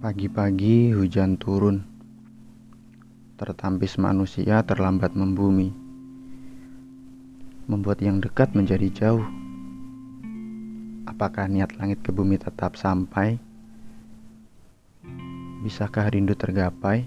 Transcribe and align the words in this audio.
Pagi-pagi 0.00 0.96
hujan 0.96 1.36
turun, 1.36 1.84
tertampis 3.36 4.00
manusia 4.00 4.64
terlambat 4.64 5.12
membumi, 5.12 5.76
membuat 7.68 8.00
yang 8.00 8.16
dekat 8.16 8.56
menjadi 8.56 8.88
jauh. 8.88 9.28
Apakah 11.04 11.52
niat 11.52 11.76
langit 11.76 12.00
ke 12.00 12.16
bumi 12.16 12.40
tetap 12.40 12.80
sampai? 12.80 13.36
Bisakah 15.68 16.08
rindu 16.08 16.32
tergapai? 16.32 17.04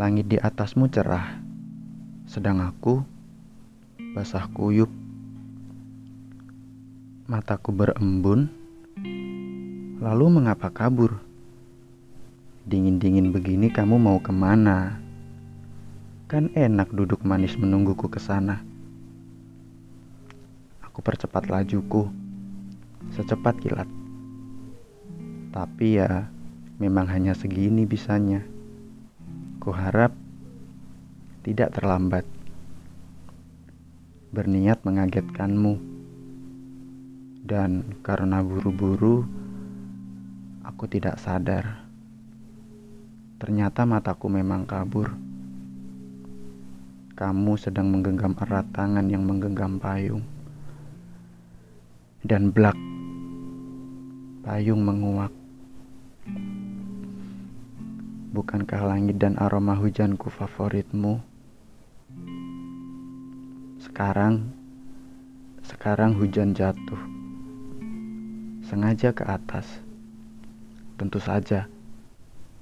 Langit 0.00 0.32
di 0.32 0.40
atasmu 0.40 0.88
cerah, 0.88 1.44
sedang 2.24 2.64
aku 2.64 3.04
basah 4.16 4.48
kuyup. 4.48 4.88
Mataku 7.28 7.68
berembun 7.76 8.59
Lalu 10.00 10.40
mengapa 10.40 10.72
kabur? 10.72 11.20
Dingin-dingin 12.64 13.36
begini 13.36 13.68
kamu 13.68 14.00
mau 14.00 14.16
ke 14.16 14.32
mana? 14.32 14.96
Kan 16.24 16.48
enak 16.56 16.88
duduk 16.88 17.20
manis 17.20 17.52
menungguku 17.60 18.08
ke 18.08 18.16
sana. 18.16 18.64
Aku 20.80 21.04
percepat 21.04 21.52
lajuku, 21.52 22.08
secepat 23.12 23.60
kilat. 23.60 23.84
Tapi 25.52 26.00
ya, 26.00 26.32
memang 26.80 27.04
hanya 27.04 27.36
segini 27.36 27.84
bisanya. 27.84 28.40
Kuharap 29.60 30.16
tidak 31.44 31.76
terlambat. 31.76 32.24
Berniat 34.32 34.80
mengagetkanmu. 34.80 35.76
Dan 37.44 38.00
karena 38.00 38.40
buru-buru, 38.40 39.39
Aku 40.80 40.88
tidak 40.88 41.20
sadar. 41.20 41.84
Ternyata 43.36 43.84
mataku 43.84 44.32
memang 44.32 44.64
kabur. 44.64 45.12
Kamu 47.12 47.52
sedang 47.60 47.92
menggenggam 47.92 48.32
erat 48.40 48.64
tangan 48.72 49.04
yang 49.12 49.20
menggenggam 49.28 49.76
payung. 49.76 50.24
Dan 52.24 52.48
blak, 52.48 52.72
payung 54.40 54.80
menguak. 54.80 55.28
Bukankah 58.32 58.80
langit 58.80 59.20
dan 59.20 59.36
aroma 59.36 59.76
hujanku 59.76 60.32
favoritmu? 60.32 61.20
Sekarang, 63.84 64.48
sekarang 65.60 66.16
hujan 66.16 66.56
jatuh. 66.56 67.04
Sengaja 68.64 69.12
ke 69.12 69.28
atas 69.28 69.89
Tentu 71.00 71.16
saja, 71.16 71.64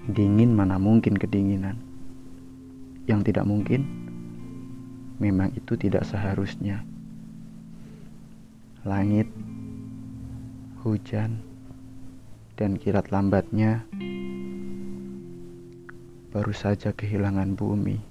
dingin 0.06 0.54
mana 0.54 0.78
mungkin 0.78 1.18
kedinginan. 1.18 1.74
Yang 3.10 3.34
tidak 3.34 3.50
mungkin, 3.50 3.82
memang 5.18 5.50
itu 5.58 5.74
tidak 5.74 6.06
seharusnya. 6.06 6.86
Langit, 8.86 9.26
hujan, 10.86 11.42
dan 12.54 12.78
kilat 12.78 13.10
lambatnya 13.10 13.82
baru 16.30 16.54
saja 16.54 16.94
kehilangan 16.94 17.58
bumi. 17.58 18.07